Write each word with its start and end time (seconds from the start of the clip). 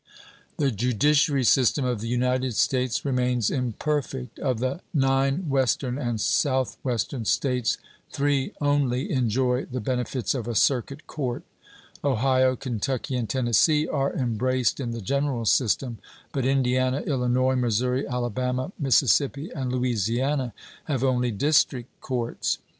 The 0.57 0.71
judiciary 0.71 1.43
system 1.43 1.85
of 1.85 2.01
the 2.01 2.07
United 2.07 2.55
States 2.55 3.05
remains 3.05 3.51
imperfect. 3.51 4.39
Of 4.39 4.57
the 4.59 4.81
9 4.95 5.47
Western 5.47 5.99
and 5.99 6.19
South 6.19 6.75
Western 6.81 7.23
States, 7.25 7.77
three 8.11 8.51
only 8.59 9.11
enjoy 9.11 9.65
the 9.65 9.79
benefits 9.79 10.33
of 10.33 10.47
a 10.47 10.55
circuit 10.55 11.05
court. 11.05 11.43
Ohio, 12.03 12.55
Kentucky, 12.55 13.15
and 13.15 13.29
Tennessee 13.29 13.87
are 13.87 14.11
embraced 14.15 14.79
in 14.79 14.89
the 14.89 15.01
general 15.01 15.45
system, 15.45 15.99
but 16.31 16.45
Indiana, 16.45 17.01
Illinois, 17.01 17.53
Missouri, 17.55 18.07
Alabama, 18.07 18.71
Mississippi, 18.79 19.51
and 19.51 19.71
Louisiana 19.71 20.51
have 20.85 21.03
only 21.03 21.29
district 21.29 21.89
courts. 22.01 22.57